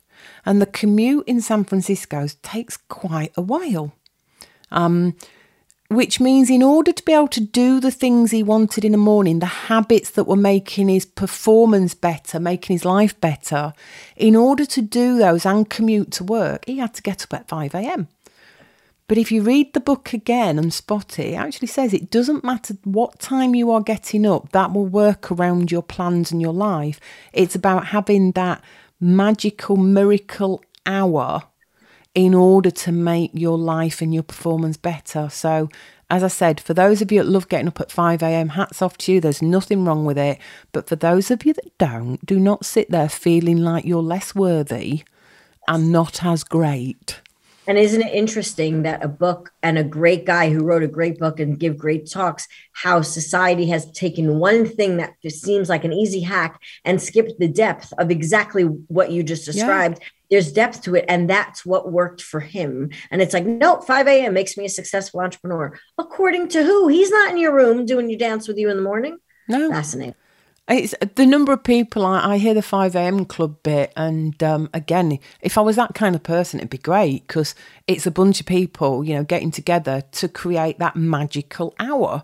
[0.45, 3.93] And the commute in San Francisco takes quite a while.
[4.71, 5.15] Um,
[5.89, 8.97] which means in order to be able to do the things he wanted in the
[8.97, 13.73] morning, the habits that were making his performance better, making his life better,
[14.15, 17.49] in order to do those and commute to work, he had to get up at
[17.49, 18.07] 5 a.m.
[19.11, 22.45] But if you read the book again and spot it, it actually says it doesn't
[22.45, 26.53] matter what time you are getting up, that will work around your plans and your
[26.53, 26.97] life.
[27.33, 28.63] It's about having that
[29.01, 31.43] magical miracle hour
[32.15, 35.27] in order to make your life and your performance better.
[35.27, 35.67] So,
[36.09, 38.81] as I said, for those of you that love getting up at 5 a.m., hats
[38.81, 39.19] off to you.
[39.19, 40.39] There's nothing wrong with it.
[40.71, 44.33] But for those of you that don't, do not sit there feeling like you're less
[44.33, 45.03] worthy
[45.67, 47.19] and not as great.
[47.67, 51.19] And isn't it interesting that a book and a great guy who wrote a great
[51.19, 55.83] book and give great talks, how society has taken one thing that just seems like
[55.83, 59.99] an easy hack and skipped the depth of exactly what you just described.
[60.01, 60.07] Yeah.
[60.31, 62.89] There's depth to it, and that's what worked for him.
[63.11, 64.33] And it's like, no, 5 a.m.
[64.33, 65.77] makes me a successful entrepreneur.
[65.97, 66.87] According to who?
[66.87, 69.17] He's not in your room doing your dance with you in the morning.
[69.47, 69.69] No.
[69.69, 70.15] Fascinating.
[70.71, 73.25] It's the number of people I, I hear the 5 a.m.
[73.25, 73.91] club bit.
[73.97, 77.55] And um, again, if I was that kind of person, it'd be great because
[77.87, 82.23] it's a bunch of people, you know, getting together to create that magical hour.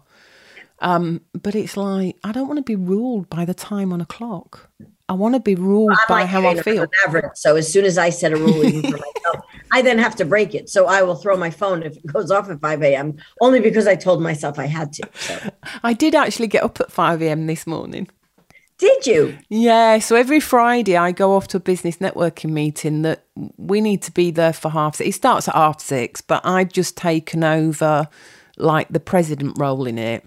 [0.80, 4.06] Um, but it's like, I don't want to be ruled by the time on a
[4.06, 4.70] clock.
[5.10, 6.86] I want to be ruled well, by how I feel.
[7.06, 10.26] Average, so as soon as I set a rule for myself, I then have to
[10.26, 10.70] break it.
[10.70, 13.18] So I will throw my phone if it goes off at 5 a.m.
[13.40, 15.10] only because I told myself I had to.
[15.16, 15.52] So.
[15.84, 17.48] I did actually get up at 5 a.m.
[17.48, 18.10] this morning.
[18.78, 19.38] Did you?
[19.50, 20.00] Yeah.
[20.00, 23.26] So every Friday I go off to a business networking meeting that
[23.58, 25.10] we need to be there for half six.
[25.10, 28.08] It starts at half six, but I've just taken over
[28.58, 30.26] like the president role in it.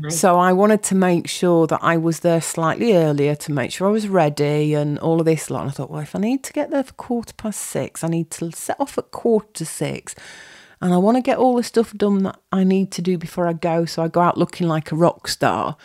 [0.00, 0.18] Nice.
[0.18, 3.88] So I wanted to make sure that I was there slightly earlier to make sure
[3.88, 5.62] I was ready and all of this lot.
[5.62, 8.08] And I thought, well, if I need to get there for quarter past six, I
[8.08, 10.14] need to set off at quarter to six.
[10.80, 13.46] And I want to get all the stuff done that I need to do before
[13.46, 13.84] I go.
[13.84, 15.76] So I go out looking like a rock star.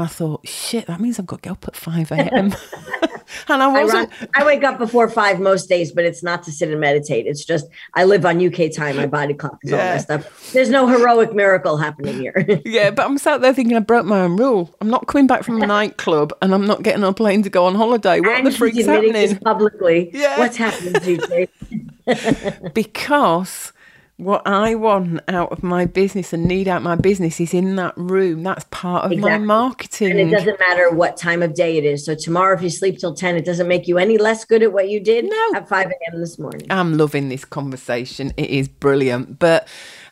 [0.00, 2.54] I thought, shit, that means I've got to get up at 5 a.m.
[3.48, 4.10] and I wasn't.
[4.12, 6.80] I, run, I, wake up before five most days, but it's not to sit and
[6.80, 7.26] meditate.
[7.26, 8.96] It's just I live on UK time.
[8.96, 9.76] My body clock is yeah.
[9.76, 10.24] all messed up.
[10.52, 12.60] There's no heroic miracle happening here.
[12.64, 14.74] yeah, but I'm sat there thinking I broke my own rule.
[14.80, 17.50] I'm not coming back from a nightclub and I'm not getting on a plane to
[17.50, 18.20] go on holiday.
[18.20, 19.38] What and the freak's happening?
[19.38, 20.10] publicly.
[20.12, 20.38] Yeah.
[20.38, 21.48] What's happening to
[22.06, 22.70] you?
[22.74, 23.72] because
[24.18, 27.96] what I want out of my business and need out my business is in that
[27.96, 28.42] room.
[28.42, 29.30] That's part of exactly.
[29.30, 30.10] my marketing.
[30.10, 32.04] And it doesn't matter what time of day it is.
[32.04, 34.72] So tomorrow, if you sleep till 10, it doesn't make you any less good at
[34.72, 35.52] what you did no.
[35.54, 36.20] at 5 a.m.
[36.20, 36.66] this morning.
[36.68, 38.32] I'm loving this conversation.
[38.36, 39.38] It is brilliant.
[39.38, 39.68] But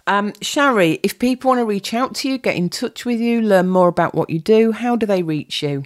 [0.07, 3.43] um, Shari, if people want to reach out to you, get in touch with you,
[3.43, 5.83] learn more about what you do, how do they reach you?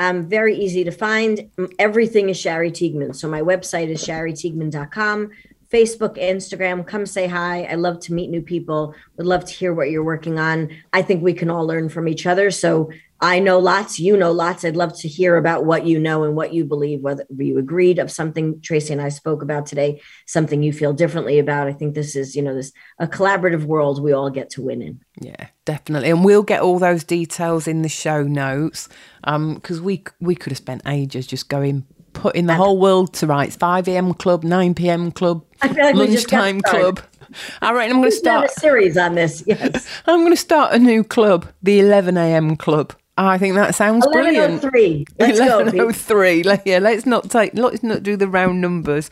[0.00, 1.48] Um, very easy to find.
[1.78, 3.14] Everything is Shari Teigman.
[3.14, 5.30] So my website is shariteigman.com.
[5.72, 7.62] Facebook, Instagram, come say hi.
[7.64, 8.94] I love to meet new people.
[9.16, 10.68] Would love to hear what you're working on.
[10.92, 12.50] I think we can all learn from each other.
[12.50, 12.90] So
[13.22, 14.64] I know lots, you know lots.
[14.64, 18.00] I'd love to hear about what you know and what you believe, whether you agreed
[18.00, 21.68] of something Tracy and I spoke about today, something you feel differently about.
[21.68, 24.82] I think this is, you know, this a collaborative world we all get to win
[24.82, 25.00] in.
[25.20, 26.10] Yeah, definitely.
[26.10, 28.88] And we'll get all those details in the show notes.
[29.24, 33.26] Um, because we we could have spent ages just going putting the whole world to
[33.26, 33.56] rights.
[33.56, 34.14] 5 a.m.
[34.14, 35.12] club, 9 p.m.
[35.12, 37.00] club, like lunchtime club.
[37.62, 39.42] All right, I'm going to start a series on this.
[39.46, 42.56] Yes, I'm going to start a new club, the 11 a.m.
[42.56, 42.94] club.
[43.18, 44.62] Ah, I think that sounds brilliant.
[44.62, 45.04] 1103.
[45.18, 46.42] Let's 1103.
[46.42, 49.10] Go, oh yeah, let's not take let's not do the round numbers.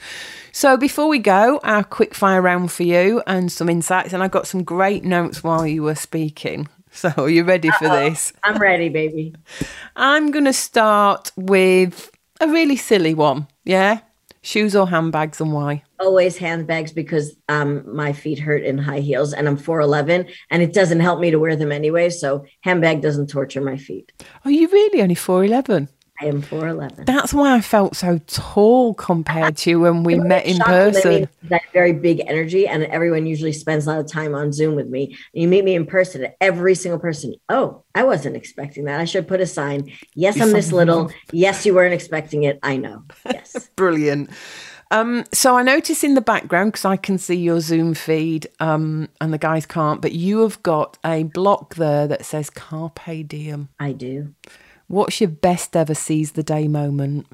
[0.53, 4.15] So before we go, our quick fire round for you and some insights.
[4.15, 6.69] And I got some great notes while you were speaking.
[6.93, 8.11] So are you ready for Uh-oh.
[8.11, 8.33] this?
[8.43, 9.35] I'm ready, baby.
[9.97, 13.47] I'm going to start with a really silly one.
[13.65, 14.01] Yeah.
[14.43, 15.83] Shoes or handbags and why?
[15.99, 20.73] Always handbags because um, my feet hurt in high heels and I'm 4'11 and it
[20.73, 22.09] doesn't help me to wear them anyway.
[22.09, 24.11] So handbag doesn't torture my feet.
[24.47, 25.89] Are you really only 4'11?
[26.21, 27.07] I am 4'11.
[27.07, 31.29] That's why I felt so tall compared to when we met in person.
[31.45, 34.89] That very big energy, and everyone usually spends a lot of time on Zoom with
[34.89, 35.17] me.
[35.33, 39.01] You meet me in person, every single person, oh, I wasn't expecting that.
[39.01, 39.91] I should put a sign.
[40.15, 41.11] Yes, I'm this little.
[41.33, 42.59] Yes, you weren't expecting it.
[42.63, 43.05] I know.
[43.25, 43.71] Yes.
[43.77, 44.31] Brilliant.
[44.91, 49.09] Um, so I notice in the background because I can see your Zoom feed, um,
[49.21, 53.69] and the guys can't, but you have got a block there that says Carpe Diem.
[53.79, 54.35] I do.
[54.91, 57.29] What's your best ever seize the day moment?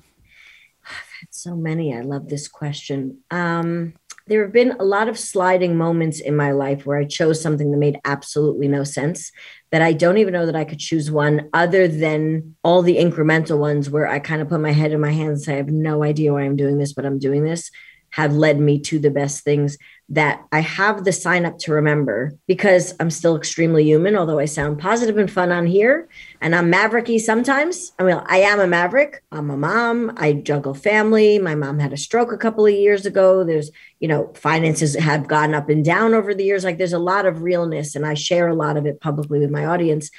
[1.30, 1.96] So many.
[1.96, 3.20] I love this question.
[3.30, 3.94] Um,
[4.26, 7.70] there have been a lot of sliding moments in my life where I chose something
[7.70, 9.32] that made absolutely no sense.
[9.70, 13.56] That I don't even know that I could choose one other than all the incremental
[13.56, 15.70] ones where I kind of put my head in my hands and say, I have
[15.70, 17.70] no idea why I'm doing this, but I'm doing this.
[18.10, 19.76] Have led me to the best things
[20.08, 24.44] that I have the sign up to remember because I'm still extremely human, although I
[24.44, 26.08] sound positive and fun on here.
[26.40, 27.92] And I'm mavericky sometimes.
[27.98, 29.24] I mean, I am a maverick.
[29.32, 30.12] I'm a mom.
[30.16, 31.40] I juggle family.
[31.40, 33.42] My mom had a stroke a couple of years ago.
[33.42, 36.62] There's, you know, finances have gone up and down over the years.
[36.62, 39.50] Like there's a lot of realness, and I share a lot of it publicly with
[39.50, 40.10] my audience.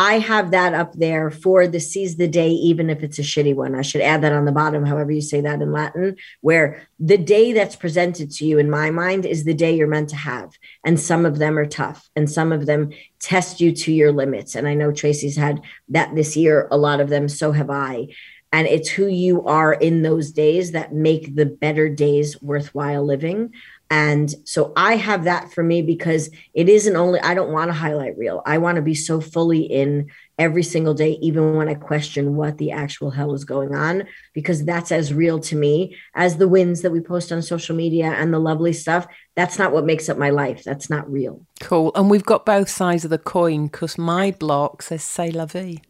[0.00, 3.54] I have that up there for the seize the day, even if it's a shitty
[3.54, 3.74] one.
[3.74, 7.18] I should add that on the bottom, however you say that in Latin, where the
[7.18, 10.56] day that's presented to you, in my mind, is the day you're meant to have.
[10.86, 14.54] And some of them are tough and some of them test you to your limits.
[14.54, 18.08] And I know Tracy's had that this year, a lot of them, so have I.
[18.52, 23.52] And it's who you are in those days that make the better days worthwhile living.
[23.92, 27.72] And so I have that for me because it isn't only, I don't want to
[27.72, 28.40] highlight reel.
[28.46, 32.58] I want to be so fully in every single day, even when I question what
[32.58, 36.82] the actual hell is going on, because that's as real to me as the wins
[36.82, 39.08] that we post on social media and the lovely stuff.
[39.34, 40.62] That's not what makes up my life.
[40.62, 41.44] That's not real.
[41.60, 41.90] Cool.
[41.94, 45.82] And we've got both sides of the coin because my block says say la vie.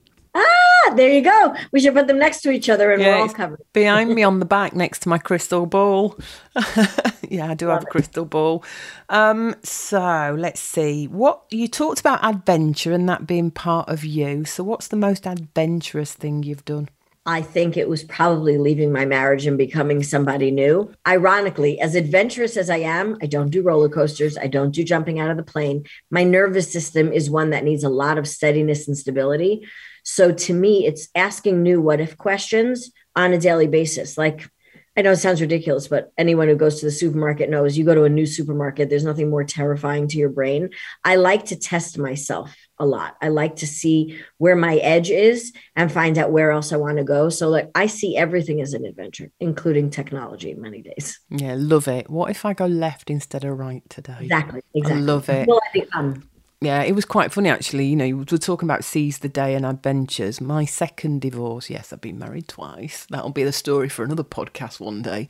[0.91, 1.55] Ah, there you go.
[1.73, 3.63] We should put them next to each other and yeah, we're all covered.
[3.73, 6.19] behind me on the back next to my crystal ball.
[7.29, 8.65] yeah, I do Love have a crystal ball.
[9.09, 11.07] Um, so let's see.
[11.07, 14.45] What you talked about adventure and that being part of you.
[14.45, 16.89] So what's the most adventurous thing you've done?
[17.27, 20.93] I think it was probably leaving my marriage and becoming somebody new.
[21.07, 24.39] Ironically, as adventurous as I am, I don't do roller coasters.
[24.39, 25.85] I don't do jumping out of the plane.
[26.11, 29.69] My nervous system is one that needs a lot of steadiness and stability.
[30.05, 34.17] So to me, it's asking new what if questions on a daily basis.
[34.17, 34.49] Like,
[34.97, 37.95] I know it sounds ridiculous, but anyone who goes to the supermarket knows you go
[37.95, 40.71] to a new supermarket, there's nothing more terrifying to your brain.
[41.05, 43.17] I like to test myself a lot.
[43.23, 46.99] I like to see where my edge is and find out where else I want
[46.99, 47.29] to go.
[47.29, 51.21] So, like, I see everything as an adventure, including technology many days.
[51.31, 52.11] Yeah, love it.
[52.11, 54.19] What if I go left instead of right today?
[54.21, 54.61] Exactly.
[54.75, 55.03] Exactly.
[55.03, 55.47] I love it.
[55.47, 56.29] Well, I think fun.
[56.63, 57.87] Yeah, it was quite funny actually.
[57.87, 60.43] You know, we were talking about seize the day and adventures.
[60.43, 63.07] My second divorce, yes, I've been married twice.
[63.09, 65.29] That'll be the story for another podcast one day.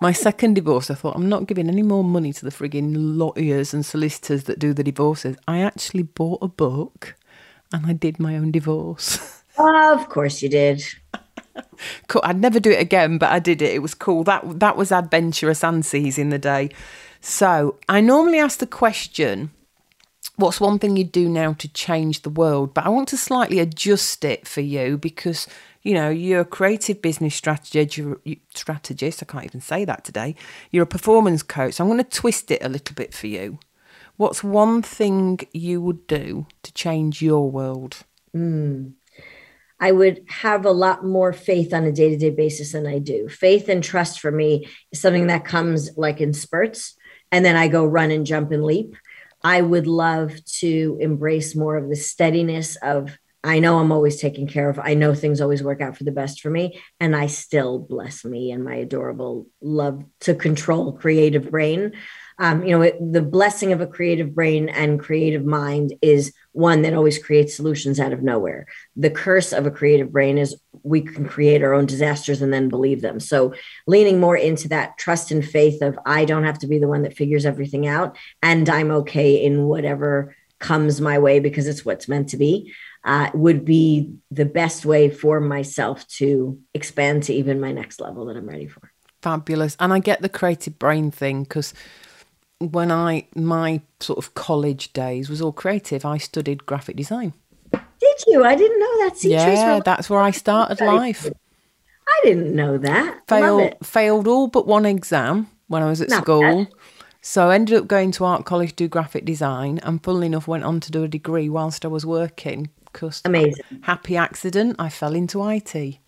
[0.00, 3.72] My second divorce, I thought, I'm not giving any more money to the frigging lawyers
[3.72, 5.36] and solicitors that do the divorces.
[5.46, 7.14] I actually bought a book
[7.72, 9.44] and I did my own divorce.
[9.58, 10.82] of course you did.
[12.08, 12.22] cool.
[12.24, 13.72] I'd never do it again, but I did it.
[13.72, 14.24] It was cool.
[14.24, 16.70] That that was adventurous and seizing the day.
[17.20, 19.52] So I normally ask the question
[20.36, 22.74] what's one thing you'd do now to change the world?
[22.74, 25.46] But I want to slightly adjust it for you because
[25.82, 28.00] you know you're a creative business strategist.
[28.54, 29.22] Strategist.
[29.22, 30.34] I can't even say that today.
[30.70, 31.74] You're a performance coach.
[31.74, 33.58] So I'm going to twist it a little bit for you.
[34.16, 38.04] What's one thing you would do to change your world?
[38.34, 38.92] Mm.
[39.80, 43.00] I would have a lot more faith on a day to day basis than I
[43.00, 43.28] do.
[43.28, 46.94] Faith and trust for me is something that comes like in spurts.
[47.32, 48.96] And then I go run and jump and leap.
[49.44, 54.46] I would love to embrace more of the steadiness of I know I'm always taken
[54.46, 54.78] care of.
[54.78, 56.80] I know things always work out for the best for me.
[56.98, 61.92] And I still bless me and my adorable love to control creative brain
[62.38, 66.82] um, you know, it, the blessing of a creative brain and creative mind is one
[66.82, 68.66] that always creates solutions out of nowhere.
[68.96, 72.68] The curse of a creative brain is we can create our own disasters and then
[72.68, 73.20] believe them.
[73.20, 73.54] So,
[73.86, 77.02] leaning more into that trust and faith of I don't have to be the one
[77.02, 82.08] that figures everything out, and I'm okay in whatever comes my way because it's what's
[82.08, 82.72] meant to be.
[83.04, 88.24] Uh, would be the best way for myself to expand to even my next level
[88.24, 88.90] that I'm ready for.
[89.20, 89.76] Fabulous.
[89.78, 91.74] And I get the creative brain thing because
[92.72, 96.04] when I my sort of college days was all creative.
[96.04, 97.32] I studied graphic design.
[97.72, 98.44] Did you?
[98.44, 99.16] I didn't know that.
[99.16, 101.26] See, yeah, that's where I started life.
[102.06, 103.20] I didn't know that.
[103.28, 106.64] Failed failed all but one exam when I was at Not school.
[106.64, 106.72] Bad.
[107.22, 110.46] So I ended up going to art college to do graphic design, and funnily enough,
[110.46, 112.68] went on to do a degree whilst I was working.
[112.84, 115.98] Because amazing, happy accident, I fell into IT.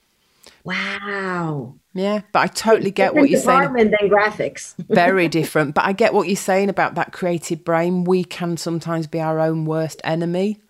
[0.67, 1.77] Wow.
[1.95, 3.73] Yeah, but I totally get what you're saying.
[3.73, 4.75] Than graphics.
[4.89, 5.75] Very different.
[5.75, 8.05] But I get what you're saying about that creative brain.
[8.05, 10.61] We can sometimes be our own worst enemy.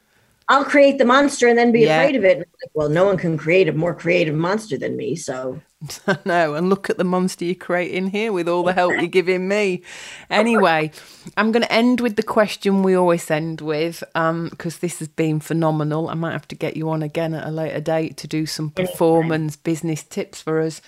[0.49, 2.01] I'll create the monster and then be yeah.
[2.01, 2.39] afraid of it.
[2.39, 5.17] Like, well, no one can create a more creative monster than me.
[5.17, 5.61] So
[6.25, 6.55] no.
[6.55, 9.83] And look at the monster you're creating here with all the help you're giving me.
[10.31, 10.91] Anyway,
[11.37, 15.09] I'm going to end with the question we always end with because um, this has
[15.09, 16.09] been phenomenal.
[16.09, 18.71] I might have to get you on again at a later date to do some
[18.71, 20.81] performance business tips for us.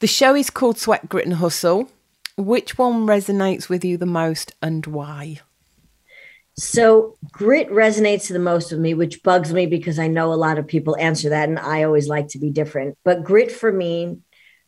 [0.00, 1.90] The show is called Sweat, Grit and Hustle.
[2.36, 5.40] Which one resonates with you the most and why?
[6.62, 10.58] So grit resonates the most with me, which bugs me because I know a lot
[10.58, 12.96] of people answer that and I always like to be different.
[13.04, 14.18] But grit for me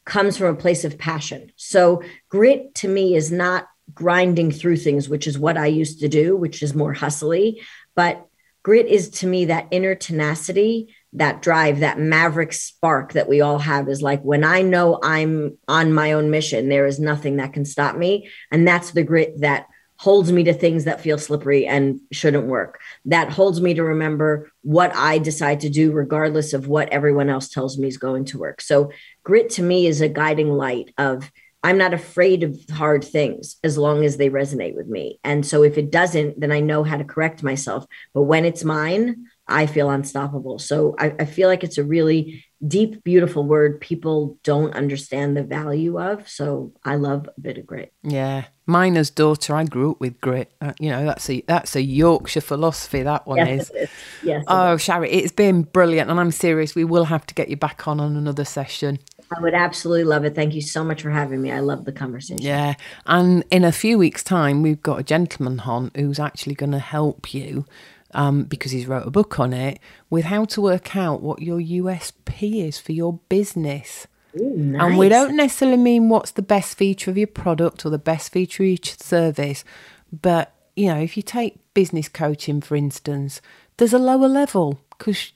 [0.05, 1.53] comes from a place of passion.
[1.55, 6.09] So grit to me is not grinding through things, which is what I used to
[6.09, 7.62] do, which is more hustly.
[7.95, 8.26] But
[8.64, 13.61] grit is to me that inner tenacity, that drive, that maverick spark that we all
[13.61, 17.53] have is like when I know I'm on my own mission, there is nothing that
[17.53, 18.28] can stop me.
[18.51, 19.66] And that's the grit that
[19.97, 22.80] holds me to things that feel slippery and shouldn't work.
[23.05, 27.49] That holds me to remember what I decide to do, regardless of what everyone else
[27.49, 28.61] tells me is going to work.
[28.61, 28.90] So,
[29.22, 31.30] grit to me is a guiding light of
[31.62, 35.18] I'm not afraid of hard things as long as they resonate with me.
[35.24, 37.86] And so, if it doesn't, then I know how to correct myself.
[38.12, 40.59] But when it's mine, I feel unstoppable.
[40.59, 45.42] So I, I, feel like it's a really deep, beautiful word people don't understand the
[45.42, 46.26] value of.
[46.28, 47.92] So I love a bit of grit.
[48.03, 48.45] Yeah.
[48.66, 50.51] Miner's daughter, I grew up with grit.
[50.62, 53.90] Uh, you know, that's a that's a Yorkshire philosophy, that one yes, is.
[54.22, 54.45] Yes.
[54.49, 56.11] Oh, Shari, it's been brilliant.
[56.11, 58.99] And I'm serious, we will have to get you back on on another session.
[59.36, 60.34] I would absolutely love it.
[60.34, 61.51] Thank you so much for having me.
[61.51, 62.42] I love the conversation.
[62.42, 62.74] Yeah.
[63.07, 66.78] And in a few weeks' time, we've got a gentleman on who's actually going to
[66.78, 67.66] help you
[68.14, 69.78] um, because he's wrote a book on it
[70.10, 74.06] with how to work out what your USP is for your business.
[74.40, 74.82] Ooh, nice.
[74.82, 78.32] And we don't necessarily mean what's the best feature of your product or the best
[78.32, 79.64] feature of each service,
[80.10, 83.40] but you know, if you take business coaching, for instance,
[83.76, 85.32] there's a lower level because